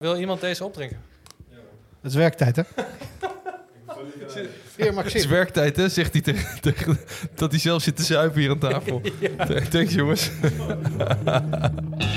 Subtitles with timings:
[0.00, 1.00] Wil iemand deze opdrinken?
[2.00, 2.62] Het is werktijd, hè?
[4.76, 5.88] Hier, Het is werktijd, hè?
[5.88, 6.98] Zegt hij tegen, tegen-
[7.34, 9.00] dat hij zelf zit te zuipen hier aan tafel.
[9.70, 10.30] Thanks, jongens.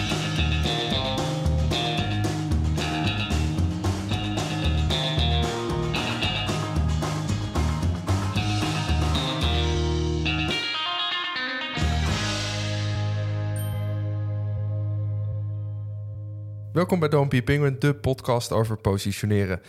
[16.84, 19.61] Welkom bij Don't Be Penguin, de podcast over positioneren.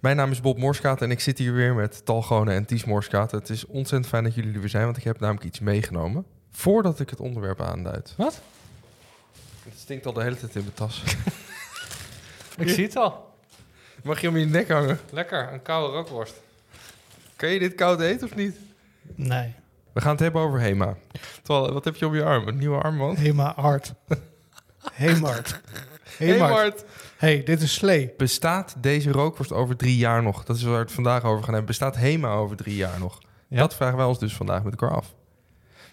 [0.00, 3.30] Mijn naam is Bob Morskaat en ik zit hier weer met Talgone en Ties Morskaat.
[3.30, 6.26] Het is ontzettend fijn dat jullie er weer zijn, want ik heb namelijk iets meegenomen.
[6.50, 8.14] Voordat ik het onderwerp aanduid.
[8.16, 8.40] Wat?
[9.64, 11.02] Het stinkt al de hele tijd in mijn tas.
[12.58, 13.34] Ik zie het al.
[14.02, 14.98] Mag je om je nek hangen?
[15.10, 16.34] Lekker, een koude rookworst.
[17.36, 18.56] Kan je dit koud eten of niet?
[19.14, 19.54] Nee,
[19.92, 20.96] We gaan het hebben over HEMA.
[21.42, 22.48] Terwijl, wat heb je op je arm?
[22.48, 23.18] Een nieuwe armband?
[23.18, 23.94] Hema Art.
[24.92, 25.60] Hemart.
[26.18, 26.50] Hemart.
[26.50, 26.84] Hemart.
[27.16, 28.12] hey, dit is slee.
[28.16, 30.44] Bestaat deze rookworst over drie jaar nog?
[30.44, 31.66] Dat is waar we het vandaag over gaan hebben.
[31.66, 33.18] Bestaat HEMA over drie jaar nog?
[33.48, 33.58] Ja.
[33.58, 35.14] Dat vragen wij ons dus vandaag met elkaar af.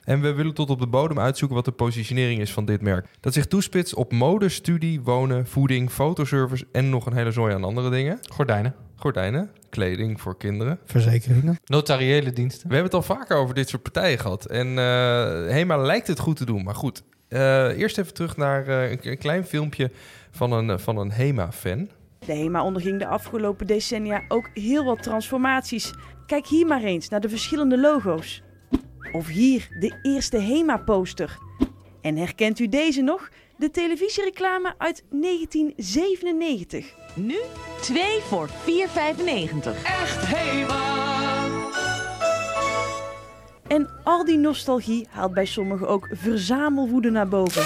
[0.04, 3.08] En we willen tot op de bodem uitzoeken wat de positionering is van dit merk.
[3.20, 7.64] Dat zich toespitst op mode, studie, wonen, voeding, fotoservice en nog een hele zooi aan
[7.64, 8.20] andere dingen.
[8.34, 8.76] Gordijnen.
[8.96, 10.80] Gordijnen, kleding voor kinderen.
[10.86, 11.60] Verzekeringen.
[11.66, 12.68] Notariële diensten.
[12.68, 14.46] We hebben het al vaker over dit soort partijen gehad.
[14.46, 17.04] En eh HEMA lijkt het goed te doen, maar goed.
[17.28, 19.92] Eh, eerst even terug naar eh, een, een klein filmpje
[20.32, 21.90] van een, eh, van een HEMA-fan.
[22.20, 25.94] De HEMA onderging de afgelopen decennia ook heel wat transformaties.
[26.26, 28.42] Kijk hier maar eens naar de verschillende logo's.
[29.12, 31.38] Of hier de eerste HEMA-poster.
[32.02, 33.30] En herkent u deze nog?
[33.58, 36.94] De televisiereclame uit 1997.
[37.16, 37.38] Nu
[37.82, 41.07] 2 voor 4,95.
[43.68, 47.64] En al die nostalgie haalt bij sommigen ook verzamelwoede naar boven.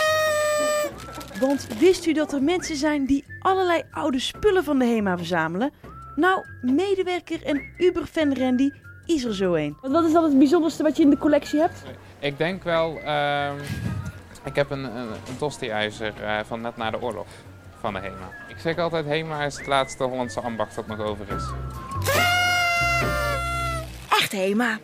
[1.40, 5.72] Want wist u dat er mensen zijn die allerlei oude spullen van de HEMA verzamelen?
[6.16, 8.70] Nou, medewerker en Uber-fan Randy
[9.06, 9.78] is er zo een.
[9.82, 11.84] Wat is dan het bijzonderste wat je in de collectie hebt?
[12.20, 13.56] Ik denk wel, ehm,
[14.44, 17.28] ik heb een, een, een tosti-ijzer eh, van net na de oorlog
[17.80, 18.30] van de HEMA.
[18.48, 21.44] Ik zeg altijd, HEMA is het laatste Hollandse ambacht dat nog over is.
[24.32, 24.80] Echt HEMA!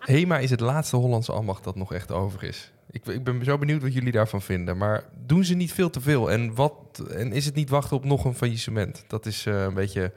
[0.00, 2.70] HEMA is het laatste Hollandse ambacht dat nog echt over is.
[2.90, 4.76] Ik, ik ben zo benieuwd wat jullie daarvan vinden.
[4.76, 6.30] Maar doen ze niet veel te veel?
[6.30, 6.74] En, wat,
[7.10, 9.04] en is het niet wachten op nog een faillissement?
[9.06, 10.12] Dat is eh, een beetje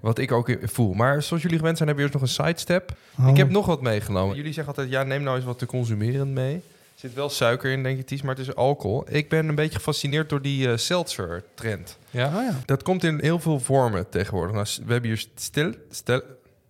[0.00, 0.94] wat ik ook voel.
[0.94, 2.96] Maar zoals jullie gewend zijn, hebben we eerst nog een sidestep.
[3.18, 3.28] Oh.
[3.28, 4.36] Ik heb nog wat meegenomen.
[4.36, 6.54] Jullie zeggen altijd, ja, neem nou eens wat te consumerend mee.
[6.54, 9.04] Er zit wel suiker in, denk ik, Ties, maar het is alcohol.
[9.08, 11.98] Ik ben een beetje gefascineerd door die eh seltzer-trend.
[12.10, 12.26] Ja?
[12.26, 12.60] Oh ja.
[12.64, 14.54] Dat komt in heel veel vormen tegenwoordig.
[14.54, 16.22] Nou, we hebben hier stil, stil,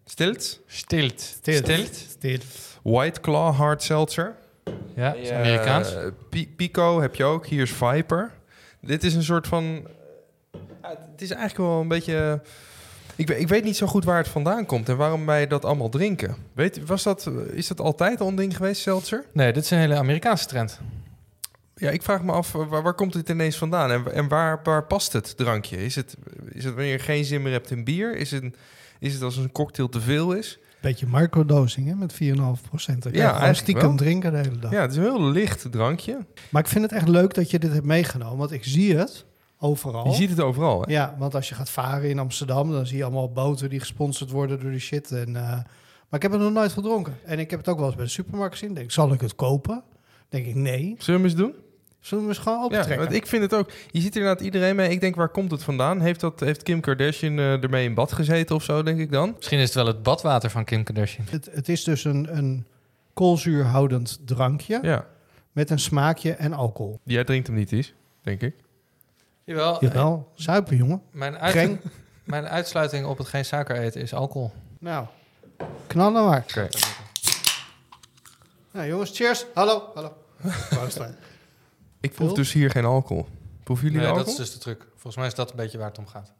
[0.04, 1.20] stilts, Stilt.
[1.20, 1.64] Stilt.
[1.64, 1.94] Stilt.
[1.94, 2.44] Stilt.
[2.82, 4.34] White Claw Hard Seltzer.
[4.94, 5.94] Ja, is Amerikaans.
[5.94, 7.46] Eh, Pi- Pico heb je ook.
[7.46, 8.30] Hier is Viper.
[8.80, 9.86] Dit is een soort van...
[10.80, 12.40] het is eigenlijk wel een beetje...
[13.16, 15.64] Ik, weet- ik weet niet zo goed waar het vandaan komt en waarom wij dat
[15.64, 16.36] allemaal drinken.
[16.52, 19.24] Weet, was dat, is dat altijd al een ding geweest, seltzer?
[19.32, 20.80] Nee, dit is een hele Amerikaanse trend.
[21.76, 23.90] Ja, ik vraag me af, waar, waar komt het ineens vandaan?
[23.90, 25.76] En, en waar, waar past het drankje?
[25.84, 26.16] Is het,
[26.52, 28.16] is het wanneer je geen zin meer hebt in bier?
[28.16, 28.44] Is het,
[29.04, 30.58] is het als een cocktail te veel is?
[30.80, 33.06] Beetje microdosing, hè, met 4,5 procent.
[33.12, 33.96] Ja, gewoon stiekem wel.
[33.96, 34.70] drinken de hele dag.
[34.70, 36.26] Ja, het is een heel licht drankje.
[36.50, 39.24] Maar ik vind het echt leuk dat je dit hebt meegenomen, want ik zie het
[39.58, 40.06] overal.
[40.06, 40.92] Je ziet het overal, hè?
[40.92, 44.30] Ja, want als je gaat varen in Amsterdam, dan zie je allemaal boten die gesponsord
[44.30, 45.12] worden door die shit.
[45.12, 45.42] En, eh,
[46.08, 47.14] maar ik heb het nog nooit gedronken.
[47.24, 48.74] En ik heb het ook wel eens bij de supermarkt gezien.
[48.74, 49.82] Denk, ik, zal ik het kopen?
[50.28, 50.94] Denk ik, nee.
[50.98, 51.54] Zullen we eens doen?
[52.04, 52.98] Zullen we eens gewoon Ja, opentrekken?
[53.04, 53.70] want ik vind het ook.
[53.90, 54.90] Je ziet er inderdaad iedereen mee.
[54.90, 56.00] Ik denk, waar komt het vandaan?
[56.00, 59.32] Heeft, dat, heeft Kim Kardashian eh, ermee in bad gezeten of zo, denk ik dan?
[59.36, 61.26] Misschien is het wel het badwater van Kim Kardashian.
[61.30, 62.66] het, het is dus een, een
[63.14, 65.06] koolzuurhoudend drankje Ja.
[65.52, 67.00] met een smaakje en alcohol.
[67.04, 68.54] Jij drinkt hem niet eens, denk ik.
[69.44, 69.76] Jawel.
[69.84, 71.02] Jawel, suipen jongen.
[71.10, 71.78] Mijn, uit-
[72.24, 74.52] mijn uitsluiting op het geen suiker eten is alcohol.
[74.78, 75.06] Nou,
[75.86, 76.44] knallen maar.
[76.48, 76.68] Oké.
[78.72, 79.44] Nou jongens, cheers.
[79.54, 80.12] Hallo, hallo.
[82.04, 83.26] Ik proef dus hier geen alcohol.
[83.62, 84.40] Proeven jullie Nee, dat alcohol?
[84.40, 84.86] is dus de truc.
[84.92, 86.32] Volgens mij is dat een beetje waar het om gaat.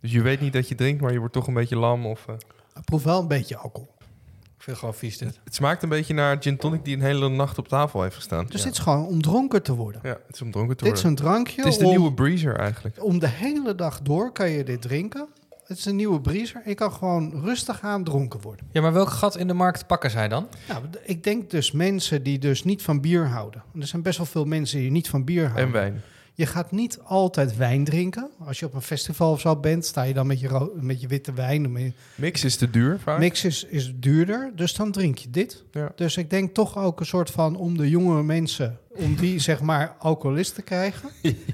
[0.00, 2.06] Dus je weet niet dat je drinkt, maar je wordt toch een beetje lam.
[2.06, 2.34] Of, eh,
[2.76, 3.94] Ik proef wel een beetje alcohol.
[3.98, 5.40] Ik vind het gewoon vies dit.
[5.44, 8.46] Het smaakt een beetje naar gin tonic die een hele nacht op tafel heeft gestaan.
[8.46, 8.64] Dus ja.
[8.64, 10.00] dit is gewoon om dronken te worden.
[10.04, 11.18] ja, het is om dronken te Dit is worden.
[11.24, 13.04] een drankje Het is de om, nieuwe breezer eigenlijk.
[13.04, 15.28] om de hele dag door kan je dit drinken.
[15.66, 16.62] Het is een nieuwe breezer.
[16.64, 18.66] Je kan gewoon rustig aan dronken worden.
[18.72, 20.48] Ja, maar welk gat in de markt pakken zij dan?
[20.68, 23.62] Nou, ik denk dus mensen die dus niet van bier houden.
[23.80, 25.64] Er zijn best wel veel mensen die niet van bier houden.
[25.64, 26.02] En wijn.
[26.36, 28.30] Je gaat niet altijd wijn drinken.
[28.46, 31.06] Als je op een festival of zo bent, sta je dan met je, met je
[31.06, 31.72] witte wijn.
[31.72, 33.18] Met je- Mix is te duur vaak.
[33.18, 35.62] Mix is, is duurder, dus dan drink je dit.
[35.72, 35.92] Ja.
[35.96, 39.60] Dus ik denk toch ook een soort van om de jongere mensen, om die zeg
[39.60, 41.08] maar alcoholist te krijgen,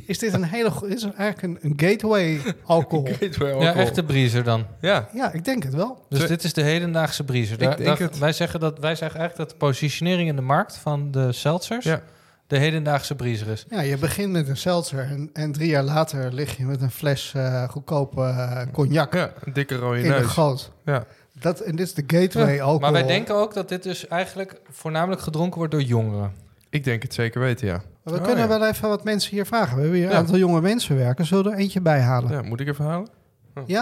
[0.07, 3.09] is dit een hele, is eigenlijk een, een gateway alcohol.
[3.63, 4.67] Ja, echte briezer dan.
[4.81, 6.05] Ja, Ja, ik denk het wel.
[6.09, 7.59] Dus Zo- dit is de hedendaagse briezer.
[7.59, 8.19] Daar- denk daar- het.
[8.19, 11.85] Wij, zeggen dat, wij zeggen eigenlijk dat de positionering in de markt van de seltzers
[11.85, 12.03] Ja.
[12.51, 13.67] De hedendaagse briezer is.
[13.69, 16.91] Ja, je begint met een seltzer en, en drie jaar later lig je met een
[16.91, 20.27] fles eh, goedkope eh, cognac ja een dikke rode in de neus.
[20.27, 20.73] goot.
[20.85, 21.05] Ja.
[21.41, 22.79] Dat, en dit is de gateway alcohol.
[22.79, 26.33] Maar wij denken ook dat dit dus eigenlijk voornamelijk gedronken wordt door jongeren.
[26.71, 27.83] Ik denk het zeker weten, ja.
[28.05, 28.59] Maar we Oh, kunnen ja.
[28.59, 29.75] wel even wat mensen hier vragen.
[29.75, 30.19] We hebben hier een Ja.
[30.19, 31.27] aantal jonge mensen werken.
[31.27, 32.31] Zullen we er eentje bij halen?
[32.31, 32.43] Ja, ja.
[32.49, 33.09] Moet ik even halen?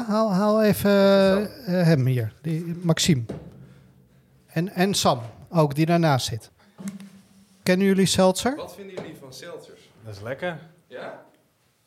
[0.09, 0.91] haal, haal even
[1.67, 2.33] eh, hem hier.
[2.43, 3.23] Die, Maxime.
[4.47, 5.21] En, en Sam,
[5.51, 6.51] ook, die daarnaast zit.
[7.69, 8.57] Kennen jullie seltzer?
[8.57, 9.81] Wat vinden jullie van seltzers?
[10.05, 10.59] Dat is lekker.
[10.87, 11.25] Ja?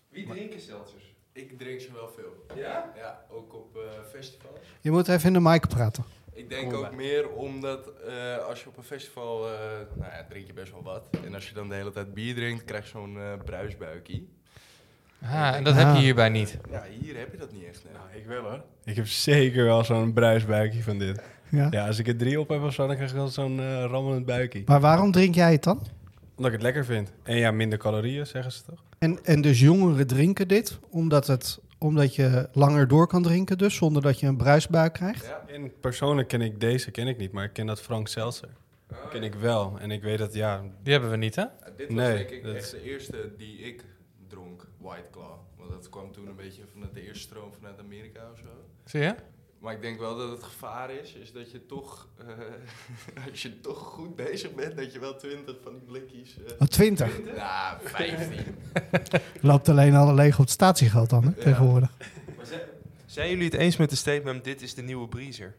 [0.10, 1.13] Wie drinken seltzers?
[1.31, 2.45] Ik drink ze wel veel.
[2.62, 2.92] Ja?
[2.95, 3.81] Ja, ook op eh,
[4.12, 4.60] festivals.
[4.81, 6.04] Je moet even in de mic praten.
[6.33, 9.54] Ik denk ook meer omdat eh, als je op een festival, eh,
[9.95, 11.10] nou ja, drink je best wel wat.
[11.25, 14.30] En als je dan de hele tijd bier drinkt, krijg je zo'n bruisbuikie.
[15.22, 15.83] Ah, en dat Ah.
[15.86, 16.57] heb je hierbij niet.
[16.69, 17.83] Ja, hier heb je dat niet echt.
[17.83, 17.94] Nee.
[17.94, 18.63] Nou, ik wel hoor.
[18.83, 21.22] Ik heb zeker wel zo'n bruisbuikje van dit.
[21.51, 21.68] Ja.
[21.69, 23.65] Ja, als ik er drie op heb of zo, dan krijg ik wel zo'n eh,
[23.86, 24.62] rammelend buikje.
[24.65, 25.77] Maar waarom drink jij het dan?
[26.36, 27.12] Omdat ik het lekker vind.
[27.24, 28.83] En ja, minder calorieën, zeggen ze toch?
[29.00, 33.75] En, en dus jongeren drinken dit omdat, het, omdat je langer door kan drinken dus,
[33.75, 35.25] zonder dat je een bruisbuik krijgt?
[35.25, 35.44] Ja.
[35.53, 38.50] En persoonlijk ken ik deze ken ik niet, maar ik ken dat Frank Seltzer.
[39.09, 39.77] ken ik wel.
[39.80, 40.62] En ik weet dat, ja...
[40.83, 41.42] Die hebben we niet, hè?
[41.42, 43.83] Ja, dit was Nee, denk ik dat- echt de eerste die ik
[44.27, 45.31] dronk, White Claw.
[45.57, 48.45] Want dat kwam toen een beetje vanuit de eerste stroom vanuit Amerika of zo.
[48.86, 49.15] Zie je?
[49.61, 52.25] Maar ik denk wel dat het gevaar is, is dat je toch, eh,
[53.31, 56.37] als je toch goed bezig bent, dat je wel twintig van die blikjes...
[56.43, 57.19] eh Oh, 20.
[57.35, 58.55] nou, 15.
[59.41, 61.43] Loopt alleen al leeg op het statiegeld dan, hè, Ja.
[61.43, 61.91] tegenwoordig.
[63.05, 65.55] Zijn jullie het eens met de statement, dit is de nieuwe briezer?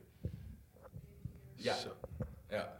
[1.55, 1.75] Ja.
[2.51, 2.73] Ja.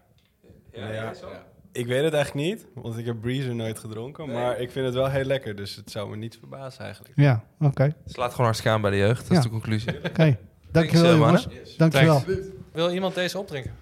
[0.73, 0.93] Ja, ja.
[0.93, 1.47] ja.
[1.73, 4.27] Ik weet het eigenlijk niet, want ik heb Breezer nooit gedronken.
[4.27, 4.35] Nee.
[4.37, 7.13] Maar ik vind het wel heel lekker, dus het zou me niet verbazen eigenlijk.
[7.17, 7.83] Ja, oké.
[7.83, 9.37] Het slaat gewoon hartstikke aan bij de jeugd, dat Ja.
[9.37, 10.05] is de conclusie.
[10.05, 10.39] Oké.
[10.73, 11.47] Dankjewel eh, jongens.
[11.51, 11.77] Yes.
[11.77, 12.25] Dankjewel.
[12.73, 13.75] Wil iemand deze opdrinken?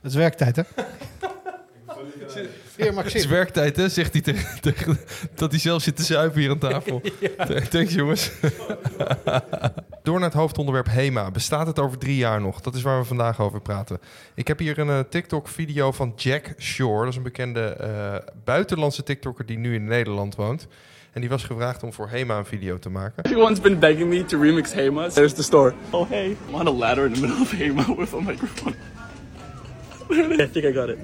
[0.00, 0.62] Het is werktijd hè?
[2.76, 4.98] Hier Het is werktijd, hè, zegt hij tegen, tegen-
[5.34, 7.02] dat hij zelf zit te zuipen hier aan tafel.
[7.70, 8.30] Thanks, jongens.
[10.02, 11.30] Door naar het hoofdonderwerp HEMA.
[11.30, 12.60] Bestaat het over drie jaar nog?
[12.60, 13.98] Dat is waar we vandaag over praten.
[14.34, 17.00] Ik heb hier een eh, TikTok-video van Jack Shore.
[17.00, 18.14] Dat is een bekende eh,
[18.44, 20.66] buitenlandse TikToker die nu in Nederland woont.
[21.18, 23.24] En die was gevraagd om voor HEMA een video te maken.
[23.24, 25.08] Everyone's been begging me to remix Hema.
[25.08, 25.74] There's the store.
[25.90, 28.74] Oh hey, I'm on a ladder in the middle of Hema with a microphone.
[30.10, 30.98] I think I got it.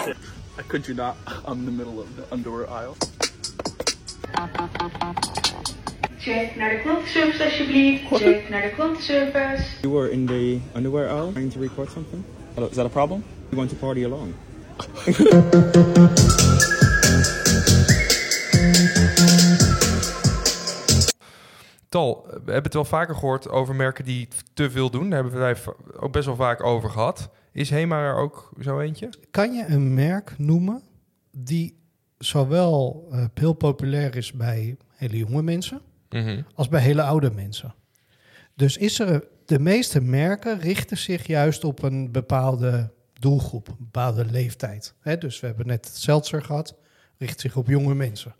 [0.00, 0.14] Okay,
[0.58, 1.16] I could you not.
[1.46, 2.94] I'm in the middle of the underwear aisle.
[6.18, 8.04] Check naar de klantenservice alsjeblieft.
[8.06, 9.64] Check naar de klantenservice.
[9.80, 12.24] You were in the underwear aisle trying to record something?
[12.54, 13.24] Hello, is that a problem?
[13.50, 14.34] You want to party along?
[21.92, 25.10] Tal, we hebben het wel vaker gehoord over merken die te veel doen.
[25.10, 25.56] Daar hebben wij
[26.00, 27.28] ook best wel vaak over gehad.
[27.52, 29.08] Is HEMA er ook zo eentje?
[29.30, 30.82] Kan je een merk noemen
[31.30, 31.78] die
[32.18, 35.80] zowel eh, heel populair is bij hele jonge mensen
[36.54, 37.74] als bij hele oude mensen?
[38.54, 44.24] Dus is er de meeste merken richten zich juist op een bepaalde doelgroep, een bepaalde
[44.24, 44.94] leeftijd.
[45.00, 46.76] Hè, dus we hebben net het Seltzer gehad,
[47.18, 48.34] richt zich op jonge mensen.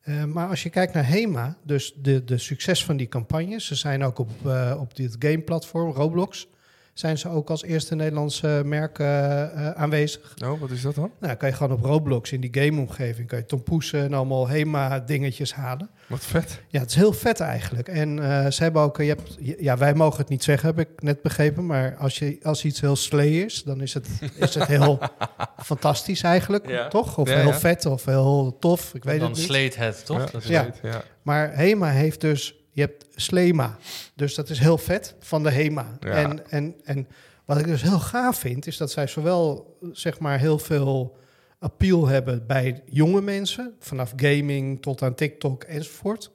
[0.00, 3.74] Eh, maar als je kijkt naar HEMA, dus de, de succes van die campagnes, ze
[3.74, 6.48] zijn ook op, eh, op dit gameplatform Roblox,
[6.92, 10.34] zijn ze ook als eerste Nederlandse merk eh, eh, aanwezig.
[10.44, 11.10] Oh, wat is dat dan?
[11.20, 14.98] Nou, kan je gewoon op Roblox in die gameomgeving, kan je tompoesen en allemaal HEMA
[15.00, 15.90] dingetjes halen.
[16.06, 16.60] Wat vet.
[16.68, 17.88] Ja, het is heel vet eigenlijk.
[17.88, 21.02] En eh, ze hebben ook, je hebt, ja, wij mogen het niet zeggen, heb ik
[21.02, 21.66] net begrepen.
[21.66, 24.98] Maar als, je, als iets heel slee is, dan is het, is het heel
[25.64, 26.88] fantastisch eigenlijk, Ja.
[26.88, 27.18] toch?
[27.18, 27.58] Of Ja, heel ja.
[27.58, 29.46] vet of heel tof, ik weet Dan het niet.
[29.46, 30.18] sleet het, toch?
[30.18, 31.02] Ja, Dat is- ja.
[31.22, 33.76] Maar HEMA heeft dus, je hebt Slema.
[34.14, 35.96] Dus dat is heel vet van de HEMA.
[36.00, 36.10] Ja.
[36.10, 37.08] En, en, en
[37.44, 41.16] wat ik dus heel gaaf vind, is dat zij zowel zeg maar heel veel
[41.58, 46.30] appeal hebben bij jonge mensen, vanaf gaming tot aan TikTok enzovoort,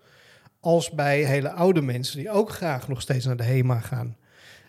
[0.60, 4.18] als bij hele oude mensen die ook graag nog steeds naar de HEMA gaan.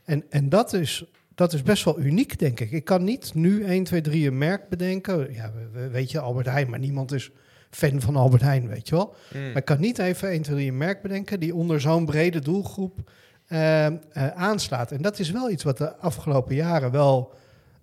[0.05, 1.05] En, en dat, is,
[1.35, 2.71] dat is best wel uniek, denk ik.
[2.71, 5.33] Ik kan niet nu 1, 2, 3 een merk bedenken.
[5.35, 7.31] Ja, we- we- weet je, Albert Heijn, maar niemand is
[7.77, 9.15] fan van Albert Heijn, weet je wel.
[9.33, 9.47] Mm.
[9.47, 12.41] Maar ik kan niet even 1, 2, 3 een merk bedenken die onder zo'n brede
[12.41, 13.11] doelgroep
[13.47, 13.95] eh, eh,
[14.35, 14.93] aanslaat.
[14.93, 17.35] En dat is wel iets wat de afgelopen jaren wel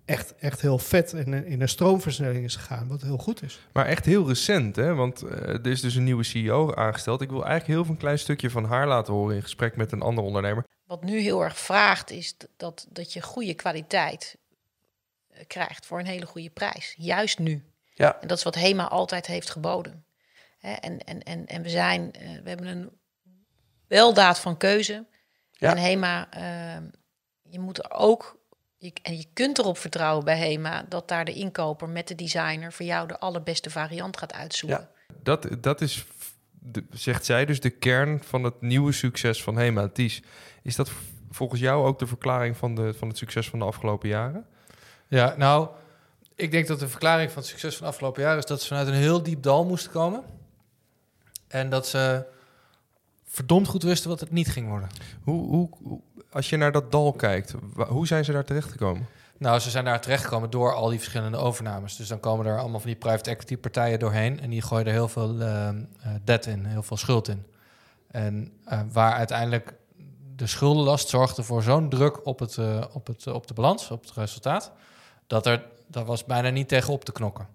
[0.06, 3.60] echt, echt heel vet en in een stroomversnelling is gegaan, wat heel goed is.
[3.74, 4.94] Maar echt heel recent, hè?
[4.94, 7.22] want eh, er is dus een nieuwe CEO aangesteld.
[7.22, 9.92] Ik wil eigenlijk heel veel een klein stukje van haar laten horen in gesprek met
[9.92, 10.66] een ander ondernemer.
[10.86, 14.38] Wat nu heel erg vraagt is dat, dat je goede kwaliteit
[15.30, 16.96] eh, krijgt voor een hele goede prijs.
[16.98, 17.64] Juist nu.
[17.94, 18.22] Ja.
[18.22, 20.06] En dat is wat HEMA altijd heeft geboden.
[20.60, 22.90] Hè, en, en, en, en we, zijn, eh, we hebben een
[23.88, 25.06] weldaad van keuze.
[25.52, 25.72] Ja.
[25.72, 26.84] En HEMA, eh,
[27.42, 28.40] je moet ook,
[28.78, 30.86] je, en je kunt erop vertrouwen bij HEMA...
[30.90, 34.90] dat daar de inkoper met de designer voor jou de allerbeste variant gaat uitzoeken.
[35.22, 36.06] Dat, dat is,
[36.92, 40.24] zegt zij, dus de kern van het nieuwe succes van Hema Ties.
[40.64, 40.92] Is dat
[41.32, 44.46] volgens jou ook de verklaring van, de, van het succes van de afgelopen jaren?
[45.08, 45.70] Ja, nou,
[46.36, 48.88] ik denk dat de verklaring van het succes van afgelopen jaar is dat ze vanuit
[48.88, 50.24] een heel diep dal moesten komen.
[51.48, 52.26] En dat ze
[53.26, 54.90] verdomd goed wisten wat het niet ging worden.
[55.24, 57.54] Hoe, hoe, hoe- als je naar dat dal kijkt,
[57.88, 59.06] hoe zijn ze daar terechtgekomen?
[59.38, 61.96] Nou, ze zijn daar terechtgekomen door al die verschillende overnames.
[61.96, 64.40] Dus dan komen er allemaal van die private equity partijen doorheen.
[64.40, 65.70] En die gooien er heel veel eh,
[66.24, 67.46] debt in, heel veel schuld in.
[68.08, 69.74] En eh, waar uiteindelijk
[70.36, 74.02] de schuldenlast zorgde voor zo'n druk op, het, eh, op, het, op de balans, op
[74.02, 74.72] het resultaat,
[75.34, 77.48] dat er dat was bijna niet tegen op te knokken.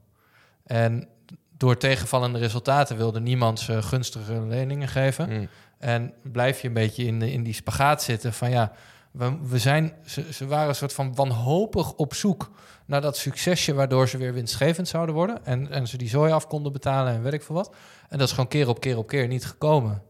[0.64, 1.08] En
[1.56, 5.30] door tegenvallende resultaten wilde niemand ze gunstige leningen geven.
[5.30, 5.48] Mm.
[5.78, 8.72] En blijf je een beetje in, de- in die spagaat zitten van ja,
[9.10, 12.50] we, we zijn, ze, ze waren een soort van wanhopig op zoek
[12.84, 15.44] naar dat succesje waardoor ze weer winstgevend zouden worden.
[15.44, 17.74] En, en ze die zooi af konden betalen en weet ik veel wat.
[18.08, 20.02] En dat is gewoon keer op keer op keer niet gekomen.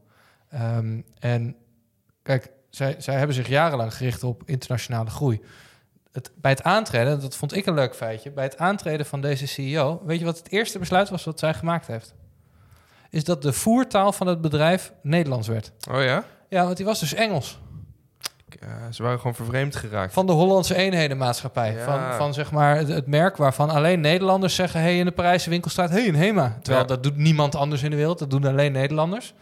[0.49, 1.57] Ehm, en
[2.23, 5.41] kijk, zij, zij hebben zich jarenlang gericht op internationale groei.
[6.13, 9.47] Het, bij het aantreden, dat vond ik een leuk feitje, bij het aantreden van deze
[9.47, 12.15] CEO, weet je wat het eerste besluit was wat zij gemaakt heeft?
[13.11, 15.73] Is dat de voertaal van het bedrijf Nederlands werd.
[15.91, 16.25] Oh ja?
[16.49, 17.59] Ja, want die was dus Engels.
[18.61, 20.13] Ja, ze waren gewoon vervreemd geraakt.
[20.13, 21.73] Van de Hollandse eenhedenmaatschappij.
[21.73, 21.85] Ja.
[21.85, 24.81] Van, van zeg maar het, het merk waarvan alleen Nederlanders zeggen...
[24.81, 26.59] hey, in de Parijse winkelstraat, hey, een HEMA.
[26.63, 26.89] Terwijl Ja.
[26.89, 28.19] dat doet niemand anders in de wereld.
[28.19, 29.35] Dat doen alleen Nederlanders.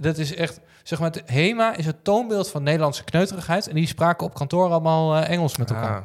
[0.00, 0.60] Dat is echt...
[0.82, 3.68] Zeg maar, het HEMA is het toonbeeld van Nederlandse kneuterigheid.
[3.68, 5.98] En die spraken op kantoor allemaal eh, Engels met elkaar.
[5.98, 6.04] Ah.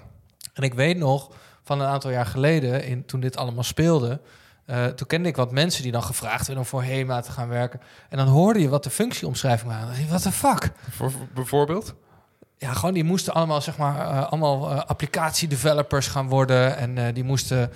[0.53, 1.31] En ik weet nog,
[1.63, 2.83] van een aantal jaar geleden...
[2.83, 4.21] In, toen dit allemaal speelde...
[4.65, 7.47] eh, toen kende ik wat mensen die dan gevraagd werden om voor HEMA te gaan
[7.47, 7.79] werken.
[8.09, 10.09] En dan hoorde je wat de functieomschrijving waren.
[10.09, 10.71] Wat de fuck?
[10.89, 11.95] Voor, bijvoorbeeld?
[12.57, 16.77] Ja, gewoon die moesten allemaal, zeg maar, eh, allemaal eh, applicatiedevelopers gaan worden.
[16.77, 17.71] En eh, die moesten,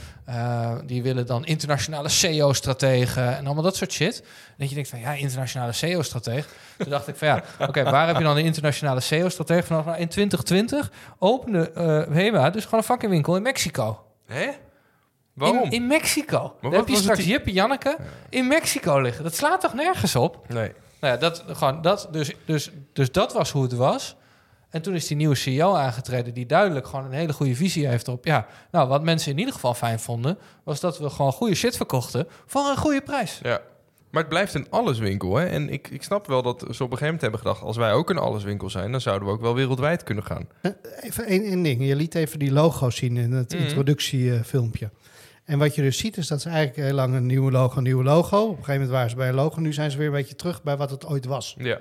[0.86, 4.20] die willen dan internationale SEO-strategen en allemaal dat soort shit.
[4.22, 6.48] En dat je denkt van, ja, internationale SEO-strateeg.
[6.78, 9.86] Toen dacht ik van, ja, oké, waar heb je dan een internationale SEO-strateeg vanaf?
[9.86, 11.72] Nou, in 2020 opende
[12.12, 14.04] Hema dus gewoon een fucking winkel in Mexico.
[14.28, 14.50] Hè?
[15.34, 15.64] Waarom?
[15.64, 16.56] In, in Mexico.
[16.62, 17.98] Dan heb je straks die- Jip en Janneke
[18.30, 19.24] in Mexico liggen.
[19.24, 20.46] Dat slaat toch nergens op?
[20.48, 20.72] Nee.
[21.00, 24.16] Nou ja, dat, gewoon, dat, dus, dus, dus dat was hoe het was.
[24.70, 26.34] En toen is die nieuwe CEO aangetreden...
[26.34, 28.26] die duidelijk gewoon een hele goede visie heeft op...
[28.26, 30.38] ja, nou, wat mensen in ieder geval fijn vonden...
[30.64, 32.28] was dat we gewoon goede shit verkochten...
[32.46, 33.40] voor een goede prijs.
[33.44, 33.62] Ja.
[34.12, 35.36] Maar het blijft een alleswinkel.
[35.36, 35.46] Hè?
[35.46, 37.62] En ik, ik snap wel dat ze op een gegeven moment hebben gedacht...
[37.62, 38.92] als wij ook een alleswinkel zijn...
[38.92, 40.48] dan zouden we ook wel wereldwijd kunnen gaan.
[41.02, 41.86] Even één, één ding.
[41.86, 43.64] Je liet even die logo's zien in het Mhm.
[43.64, 44.90] introductiefilmpje.
[45.46, 47.84] En wat je dus ziet is dat ze eigenlijk heel lang een nieuwe logo, een
[47.84, 48.42] nieuwe logo.
[48.42, 49.60] Op een gegeven moment waren ze bij een logo.
[49.60, 51.56] Nu zijn ze weer een beetje terug bij wat het ooit was.
[51.58, 51.80] Ja.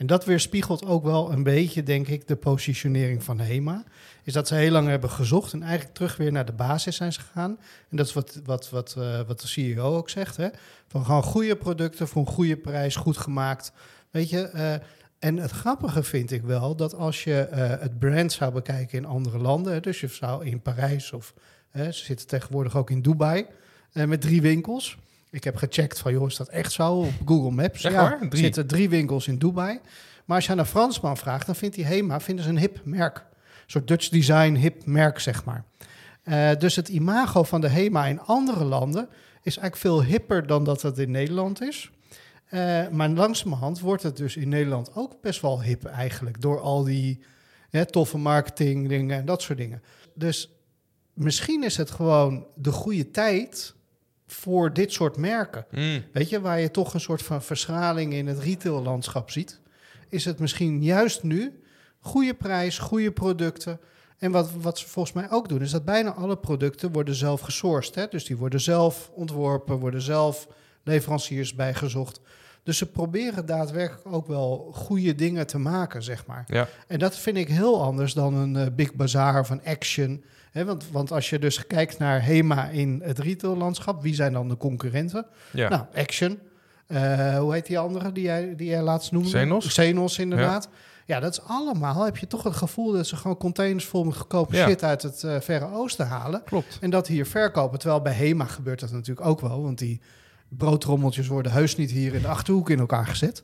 [0.00, 3.84] En dat weerspiegelt ook wel een beetje, denk ik, de positionering van HEMA.
[4.22, 7.12] Is dat ze heel lang hebben gezocht en eigenlijk terug weer naar de basis zijn
[7.12, 7.58] gegaan.
[7.88, 10.36] En dat is wat, wat, wat, eh, wat de CEO ook zegt.
[10.36, 10.48] Hè?
[10.86, 13.72] Van gewoon goede producten voor een goede prijs, goed gemaakt.
[14.10, 14.74] Weet je, eh,
[15.18, 19.04] en het grappige vind ik wel dat als je eh, het brand zou bekijken in
[19.04, 21.34] andere landen, dus je zou in Parijs of
[21.74, 23.46] ze zitten tegenwoordig ook in Dubai
[23.92, 24.98] met drie winkels.
[25.30, 27.84] Ik heb gecheckt van, joh, is dat echt zo op Google Maps?
[27.84, 29.80] Echt ja, er zitten drie winkels in Dubai.
[30.24, 32.80] Maar als je aan een Fransman vraagt, dan vindt hij HEMA vinden ze een hip
[32.84, 33.16] merk.
[33.16, 35.64] Een soort Dutch design hip merk, zeg maar.
[36.22, 39.08] Eh, dus het imago van de HEMA in andere landen
[39.42, 41.90] is eigenlijk veel hipper dan dat het in Nederland is.
[42.46, 46.40] Eh, maar langzamerhand wordt het dus in Nederland ook best wel hip eigenlijk.
[46.40, 47.22] Door al die
[47.70, 49.82] hè, toffe marketing dingen en dat soort dingen.
[50.14, 50.50] Dus
[51.14, 53.74] misschien is het gewoon de goede tijd
[54.32, 55.66] voor dit soort merken.
[55.70, 56.04] Mm.
[56.12, 59.60] Weet je, waar je toch een soort van verschraling in het retaillandschap ziet.
[60.08, 61.60] Is het misschien juist nu
[62.00, 63.80] goede prijs, goede producten.
[64.18, 67.40] En wat, wat ze volgens mij ook doen, is dat bijna alle producten worden zelf
[67.40, 67.94] gesourced.
[67.94, 68.08] Hè?
[68.08, 70.48] Dus die worden zelf ontworpen, worden zelf
[70.84, 72.20] leveranciers bijgezocht.
[72.62, 76.44] Dus ze proberen daadwerkelijk ook wel goede dingen te maken, zeg maar.
[76.46, 76.68] Ja.
[76.86, 80.24] En dat vind ik heel anders dan een eh, Big Bazaar of een Action.
[80.52, 84.56] Want, want als je dus kijkt naar HEMA in het retaillandschap, wie zijn dan de
[84.56, 85.26] concurrenten?
[85.52, 85.68] Ja.
[85.68, 86.38] Nou, Action.
[86.86, 89.28] Eh, hoe heet die andere die jij, die jij laatst noemde?
[89.28, 89.66] Xenos?
[89.66, 90.68] Xenos, inderdaad.
[91.06, 91.20] Ja.
[91.20, 94.56] dat is allemaal, heb je toch het gevoel dat ze gewoon containers vol met goedkope
[94.56, 94.66] Ja.
[94.68, 96.42] shit uit het eh, Verre Oosten halen.
[96.44, 96.78] Klopt.
[96.80, 97.78] En dat hier verkopen.
[97.78, 99.62] Terwijl bij HEMA gebeurt dat natuurlijk ook wel.
[99.62, 100.00] Want die
[100.50, 103.42] broodtrommeltjes worden heus niet hier in de Achterhoek in elkaar gezet.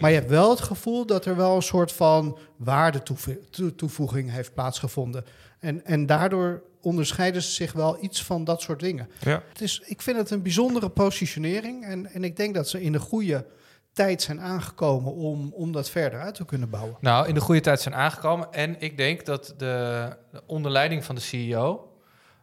[0.00, 5.24] Maar je hebt wel het gevoel dat er wel een soort van waardetoevoeging heeft plaatsgevonden.
[5.58, 9.08] En, en daardoor onderscheiden ze zich wel iets van dat soort dingen.
[9.20, 9.42] Ja.
[9.48, 11.84] Het is, ik vind het een bijzondere positionering.
[11.84, 13.46] En, en ik denk dat ze in de goede
[13.92, 16.96] tijd zijn aangekomen om, om dat verder uit te kunnen bouwen.
[17.00, 18.52] Nou, in de goede tijd zijn aangekomen.
[18.52, 21.92] En ik denk dat de, de onder leiding van de CEO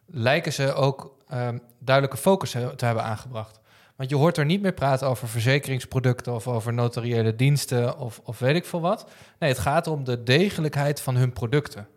[0.06, 3.60] lijken ze ook ehm, duidelijke focus te hebben aangebracht.
[3.98, 8.40] Want je hoort er niet meer praten over verzekeringsproducten of over notariële diensten of, of
[8.40, 9.10] weet ik veel wat.
[9.40, 11.88] Nee, het gaat om de degelijkheid van hun producten.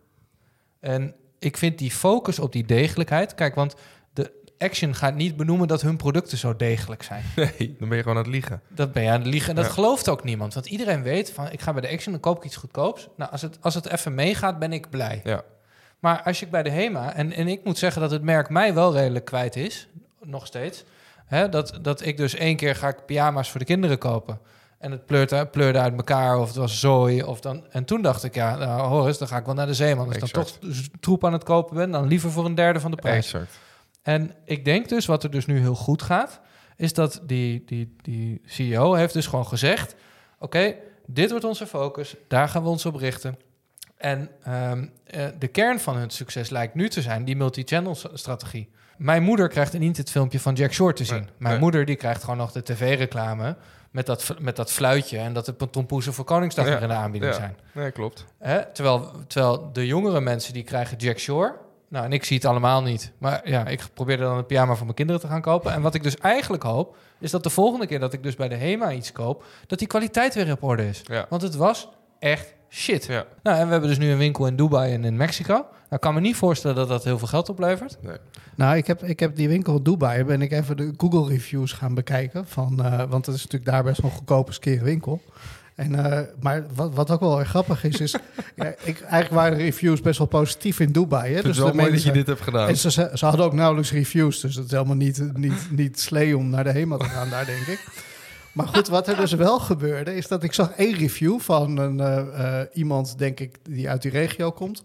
[0.79, 3.35] En ik vind die focus op die degelijkheid.
[3.35, 3.75] Kijk, want
[4.13, 7.23] de Action gaat niet benoemen dat hun producten zo degelijk zijn.
[7.35, 8.61] Nee, dan ben je gewoon aan het liegen.
[8.67, 9.49] Dat ben je aan het liegen.
[9.49, 9.71] En dat Ja.
[9.71, 10.53] gelooft ook niemand.
[10.53, 13.07] Want iedereen weet van, ik ga bij de Action, dan koop ik iets goedkoops.
[13.17, 15.21] Nou, als het, als het even meegaat, ben ik blij.
[15.23, 15.43] Ja.
[15.99, 17.13] Maar als je bij de HEMA...
[17.13, 19.87] En, en ik moet zeggen dat het merk mij wel redelijk kwijt is.
[20.23, 20.83] Nog steeds.
[21.31, 24.39] Hè, dat, dat ik dus één keer ga ik pyjama's voor de kinderen kopen.
[24.77, 27.23] En het pleurde, pleurde uit elkaar of het was zooi.
[27.23, 29.65] Of dan, en toen dacht ik, ja, nou, hoor eens, dan ga ik wel naar
[29.65, 30.05] de Zeeman.
[30.07, 30.57] Als ik dan toch
[30.99, 33.33] troep aan het kopen ben, dan liever voor een derde van de prijs.
[33.33, 33.59] Exact.
[34.01, 36.39] En ik denk dus, wat er dus nu heel goed gaat,
[36.75, 39.95] is dat die, die, die CEO heeft dus gewoon gezegd:
[40.39, 43.37] Oké, dit wordt onze focus, daar gaan we ons op richten.
[43.97, 48.69] En ehm, eh, de kern van hun succes lijkt nu te zijn die multi-channel strategie.
[49.01, 51.15] Mijn moeder krijgt niet het filmpje van Jack Shore te zien.
[51.19, 51.61] Nee, Mijn nee.
[51.63, 53.55] moeder die krijgt gewoon nog de tv-reclame
[53.91, 56.71] met dat, met dat fluitje en dat de tompoezen voor Koningsdag Ja.
[56.71, 57.37] weer in de aanbieding Ja.
[57.39, 57.55] zijn.
[57.71, 58.25] Nee, klopt.
[58.39, 58.65] Hè?
[58.73, 61.53] Terwijl, terwijl de jongere mensen die krijgen Jack Shore.
[61.87, 63.11] Nou, en ik zie het allemaal niet.
[63.17, 65.73] Maar ja, ik probeerde dan een pyjama voor mijn kinderen te gaan kopen.
[65.73, 68.47] En wat ik dus eigenlijk hoop, is dat de volgende keer dat ik dus bij
[68.47, 71.01] de HEMA iets koop, dat die kwaliteit weer op orde is.
[71.03, 71.25] Ja.
[71.29, 71.89] Want het was
[72.21, 73.05] echt shit.
[73.05, 73.25] Ja.
[73.43, 75.53] Nou, en we hebben dus nu een winkel in Dubai en in Mexico.
[75.53, 77.97] Nou, ik kan me niet voorstellen dat dat heel veel geld oplevert.
[78.01, 78.17] Nee.
[78.55, 81.71] Nou, ik heb, ik heb die winkel in Dubai, ben ik even de Google reviews
[81.71, 82.47] gaan bekijken.
[82.47, 85.21] Van, eh, want het is natuurlijk daar best wel een goedkope skere winkel.
[85.75, 88.11] En, eh, maar wat, wat ook wel erg grappig is, is...
[88.55, 91.33] ja, ik, eigenlijk waren de reviews best wel positief in Dubai.
[91.33, 91.41] Hè?
[91.41, 92.67] Het wel mooi dat je dit hebt gedaan.
[92.67, 96.49] En ze, hadden ook nauwelijks reviews, dus dat is helemaal niet, niet, niet slee om
[96.49, 98.09] naar de HEMA te gaan daar, denk ik.
[98.53, 101.99] Maar goed, wat er dus wel gebeurde, is dat ik zag één review van een,
[101.99, 104.83] eh, eh, iemand, denk ik, die uit die regio komt.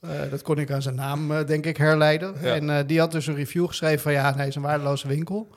[0.00, 2.34] Eh, dat kon ik aan zijn naam, denk ik, herleiden.
[2.42, 2.54] Ja.
[2.54, 5.48] En die had dus een review geschreven van, ja, het is een waardeloze winkel.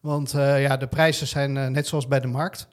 [0.00, 2.68] Want ja, de prijzen zijn net zoals bij de markt.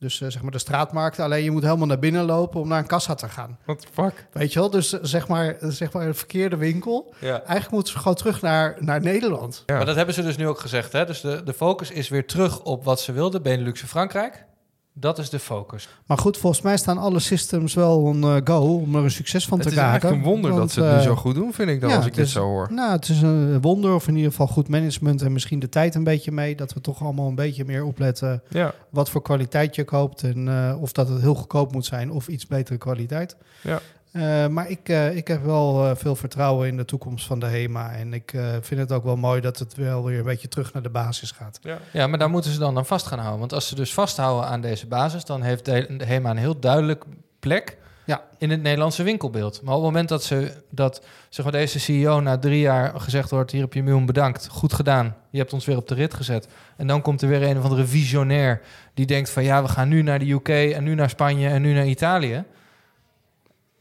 [0.00, 1.18] Dus eh, zeg maar de straatmarkt.
[1.18, 3.58] Alleen je moet helemaal naar binnen lopen om naar een kassa te gaan.
[3.64, 4.26] What the fuck?
[4.32, 4.70] Weet je wel?
[4.70, 7.14] Dus eh, zeg maar, eh, zeg maar een verkeerde winkel.
[7.18, 7.32] Ja.
[7.42, 9.62] Eigenlijk moeten ze gewoon terug naar, naar Nederland.
[9.66, 9.76] Ja.
[9.76, 10.92] Maar dat hebben ze dus nu ook gezegd.
[10.92, 11.06] Hè?
[11.06, 14.44] Dus de, de focus is weer terug op wat ze wilden, Benelux en Frankrijk.
[14.92, 15.88] Dat is de focus.
[16.06, 19.46] Maar goed, volgens mij staan alle systems wel on eh, go om er een succes
[19.46, 19.90] van Het te is maken.
[19.92, 21.96] eigenlijk een wonder dat ze het nu eh, zo goed doen, vind ik dan, ja,
[21.96, 22.68] als ik het dit is- zo hoor.
[22.72, 25.94] Nou, het is een wonder of in ieder geval goed management en misschien de tijd
[25.94, 26.54] een beetje mee.
[26.56, 28.74] Dat we toch allemaal een beetje meer opletten Ja.
[28.90, 30.22] wat voor kwaliteit je koopt.
[30.22, 33.36] En eh, of dat het heel goedkoop moet zijn of iets betere kwaliteit.
[33.62, 33.80] Ja.
[34.12, 37.46] Eh, maar ik, eh, ik heb wel eh, veel vertrouwen in de toekomst van de
[37.46, 37.92] HEMA.
[37.92, 40.72] En ik eh, vind het ook wel mooi dat het wel weer een beetje terug
[40.72, 41.58] naar de basis gaat.
[41.62, 41.78] Ja.
[41.92, 43.38] Ja, maar daar moeten ze dan aan vast gaan houden.
[43.40, 47.04] Want als ze dus vasthouden aan deze basis, dan heeft de, HEMA een heel duidelijk
[47.40, 48.22] plek Ja.
[48.38, 49.62] in het Nederlandse winkelbeeld.
[49.62, 53.30] Maar op het moment dat, ze, dat zeg maar, deze CEO na drie jaar gezegd
[53.30, 53.50] wordt...
[53.50, 55.16] hier heb je een miljoen bedankt, goed gedaan.
[55.30, 56.48] Je hebt ons weer op de rit gezet.
[56.76, 58.60] En dan komt er weer een of andere visionair...
[58.94, 61.62] die denkt van ja, we gaan nu naar de UK en nu naar Spanje en
[61.62, 62.44] nu naar Italië...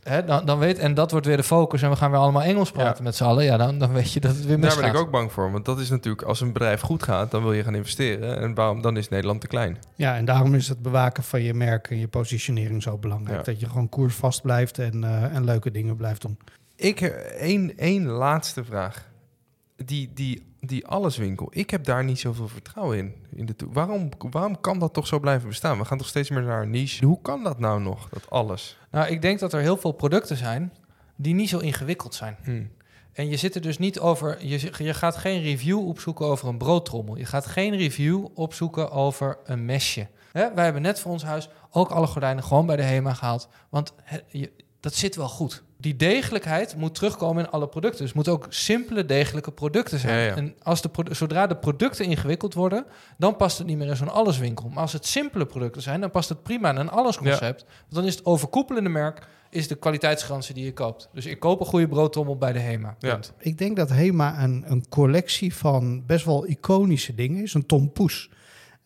[0.04, 2.42] Hè, dan, dan weet, en dat wordt weer de focus en we gaan weer allemaal
[2.42, 3.04] Engels praten Ja.
[3.04, 3.44] met z'n allen.
[3.44, 4.82] Ja, dan, dan weet je dat het weer Daar misgaat.
[4.82, 5.52] ben ik ook bang voor.
[5.52, 8.40] Want dat is natuurlijk, als een bedrijf goed gaat, dan wil je gaan investeren.
[8.42, 9.78] En waarom, dan is Nederland te klein.
[9.96, 13.38] Ja, en daarom is het bewaken van je merk en je positionering zo belangrijk.
[13.38, 13.44] Ja.
[13.52, 16.38] Dat je gewoon koersvast blijft en, eh, en leuke dingen blijft doen.
[16.76, 19.08] Ik heb één, één laatste vraag.
[19.86, 23.14] Die, die, die alleswinkel, ik heb daar niet zoveel vertrouwen in.
[23.36, 25.78] in de waarom, waarom kan dat toch zo blijven bestaan?
[25.78, 27.06] We gaan toch steeds meer naar een niche.
[27.06, 28.78] Hoe kan dat nou nog, dat alles?
[28.92, 30.74] Nou, ik denk dat er heel veel producten zijn
[31.16, 32.38] die niet zo ingewikkeld zijn.
[32.44, 32.70] Hmm.
[33.14, 34.46] En je zit er dus niet over.
[34.46, 37.18] Je, je gaat geen review opzoeken over een broodtrommel.
[37.18, 40.08] Je gaat geen review opzoeken over een mesje.
[40.32, 43.50] Hè, wij hebben net voor ons huis ook alle gordijnen gewoon bij de HEMA gehaald.
[43.70, 43.94] Want
[44.28, 45.64] je, dat zit wel goed.
[45.78, 47.98] Die degelijkheid moet terugkomen in alle producten.
[48.00, 50.18] Dus het moeten ook simpele, degelijke producten zijn.
[50.20, 50.36] Ja, ja.
[50.36, 52.86] En als de, produ- zodra de producten ingewikkeld worden,
[53.18, 54.70] dan past het niet meer in zo'n alleswinkel.
[54.70, 57.64] Maar als het simpele producten zijn, dan past het prima in een allesconcept.
[57.64, 61.10] Want dan is het overkoepelende merk is de kwaliteitsgarantie die je koopt.
[61.14, 62.96] Dus ik koop een goede broodtrommel bij de HEMA.
[63.40, 67.54] Ik denk dat HEMA een, een collectie van best wel iconische dingen is.
[67.54, 68.30] Een tompoes.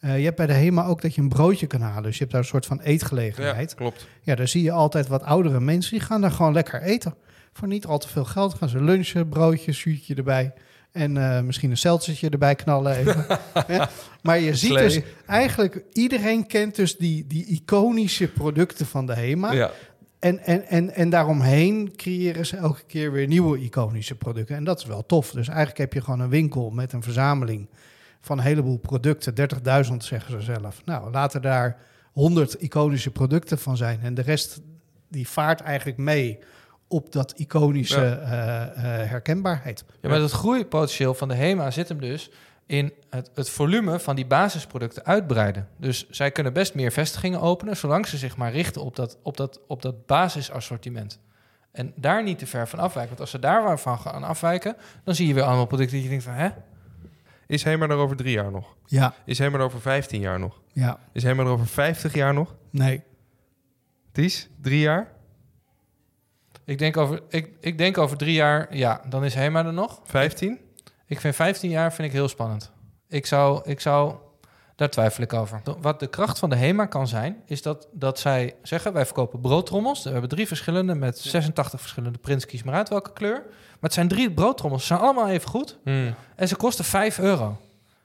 [0.04, 2.04] Eh, je hebt bij de HEMA ook dat je een broodje kan halen.
[2.04, 3.70] Dus je hebt daar een soort van eetgelegenheid.
[3.70, 4.08] Ja, klopt.
[4.22, 5.92] Ja, daar zie je altijd wat oudere mensen.
[5.92, 7.16] Die gaan daar gewoon lekker eten.
[7.54, 10.54] Voor niet al te veel geld gaan ze lunchen, broodje, zuurtje erbij.
[10.92, 13.26] En eh, misschien een seltzertje erbij knallen even.
[14.22, 14.84] Maar je ziet Slee.
[14.84, 15.84] dus eigenlijk...
[15.94, 19.52] Iedereen kent dus die, die iconische producten van de HEMA.
[19.52, 19.72] Ja.
[20.20, 24.56] En, en, en, en daaromheen creëren ze elke keer weer nieuwe iconische producten.
[24.56, 25.32] En dat is wel tof.
[25.32, 27.68] Dus eigenlijk heb je gewoon een winkel met een verzameling
[28.24, 29.34] van een heleboel producten.
[29.92, 30.82] 30.000 zeggen ze zelf.
[30.86, 31.78] Nou, laten daar
[32.12, 34.00] 100 iconische producten van zijn.
[34.02, 34.62] En de rest
[35.10, 36.40] die vaart eigenlijk mee
[36.88, 38.20] op dat iconische Ja.
[38.20, 39.84] eh, eh, herkenbaarheid.
[40.02, 42.32] Ja, maar het groeipotentieel van de HEMA zit hem dus
[42.66, 45.68] in het, het volume van die basisproducten uitbreiden.
[45.78, 49.38] Dus zij kunnen best meer vestigingen openen, zolang ze zich maar richten op dat, op
[49.38, 51.20] dat, op dat basisassortiment.
[51.72, 53.08] En daar niet te ver van afwijken.
[53.10, 56.10] Want als ze daar waarvan gaan afwijken, dan zie je weer allemaal producten die je
[56.10, 56.50] denkt van, hè?
[57.48, 58.76] Is Hema er over drie jaar nog?
[58.86, 59.14] Ja.
[59.26, 60.62] Is Hema er over 15 jaar nog?
[60.72, 61.00] Ja.
[61.14, 62.56] Is Hema er over 50 jaar nog?
[62.70, 63.04] Nee.
[64.12, 65.12] Ties, drie jaar?
[66.66, 70.02] Ik denk over, ik, ik denk over drie jaar, ja, dan is HEMA er nog.
[70.04, 70.60] 15?
[71.06, 72.72] Ik vind 15 jaar vind ik heel spannend.
[73.08, 74.16] Ik zou, ik zou,
[74.76, 75.62] daar twijfel ik over.
[75.82, 79.40] Wat de kracht van de HEMA kan zijn, is dat, dat zij zeggen: wij verkopen
[79.42, 80.04] broodtrommels.
[80.04, 82.46] We hebben drie verschillende met 86 verschillende prints.
[82.46, 83.42] Kies maar uit welke kleur.
[83.44, 84.82] Maar het zijn drie broodtrommels.
[84.82, 85.78] Ze zijn allemaal even goed.
[85.84, 86.16] Hmm.
[86.36, 87.58] En ze kosten 5 euro.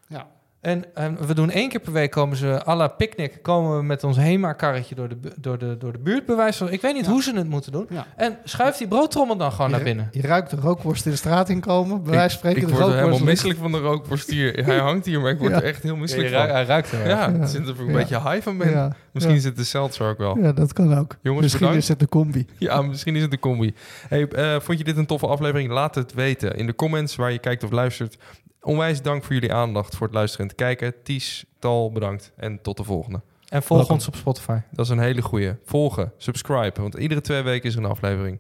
[0.07, 0.27] Ja.
[0.61, 3.83] En, en we doen één keer per week komen ze à la picknick komen we
[3.83, 6.73] met ons HEMA-karretje door de, door, de, door de buurt bewijzen.
[6.73, 7.87] Ik weet niet hoe ze het moeten doen.
[7.91, 8.07] Ja.
[8.17, 10.09] En schuif die broodtrommel dan gewoon naar binnen.
[10.13, 12.03] Je ruikt de rookworst in de straat inkomen.
[12.03, 14.53] Bij wijze van Ik, spreken ik de word helemaal misselijk van de rookworst hier.
[14.67, 15.57] Hij hangt hier, maar ik word Ja.
[15.57, 16.37] er echt heel misselijk van.
[16.39, 17.09] ruikt- hij ruikt er wel.
[17.09, 17.93] Ja, het zit er een Ja.
[17.93, 18.71] beetje high van ben.
[18.71, 18.93] Ja.
[19.13, 20.39] Misschien het de seltzer ook wel.
[20.39, 21.17] Ja, dat kan ook.
[21.23, 21.83] Jongens, Misschien bedankt.
[21.83, 22.47] is het de combi.
[22.59, 23.75] Ja, misschien is het de combi.
[24.09, 25.71] Hey, eh, vond je dit een toffe aflevering?
[25.71, 28.17] Laat het weten in de comments waar je kijkt of luistert.
[28.63, 31.03] Onwijs dank voor jullie aandacht, voor het luisteren en het kijken.
[31.03, 32.33] Ties, Tal, bedankt.
[32.37, 33.21] En tot de volgende.
[33.49, 33.97] En volg Welkom.
[33.97, 34.59] ons op Spotify.
[34.71, 35.53] Dat is een hele goeie.
[35.65, 38.39] Volgen, subscribe, want iedere twee weken is er een aflevering.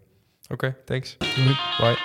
[0.48, 1.16] Oké, thanks.
[1.78, 1.97] Bye.